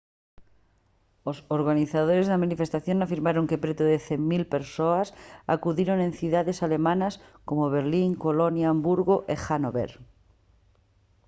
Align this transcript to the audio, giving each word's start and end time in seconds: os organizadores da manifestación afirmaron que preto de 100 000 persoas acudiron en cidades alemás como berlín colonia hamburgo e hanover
os 1.31 1.37
organizadores 1.57 2.27
da 2.31 2.41
manifestación 2.43 2.97
afirmaron 2.99 3.47
que 3.49 3.61
preto 3.63 3.83
de 3.91 3.97
100 4.07 4.21
000 4.45 4.55
persoas 4.55 5.07
acudiron 5.55 5.97
en 6.07 6.11
cidades 6.19 6.57
alemás 6.65 7.13
como 7.47 7.73
berlín 7.75 8.11
colonia 8.25 8.67
hamburgo 8.71 9.15
e 9.33 9.35
hanover 9.45 9.91